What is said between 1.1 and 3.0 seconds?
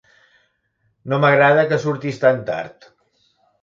No m'agrada que surtis tan tard.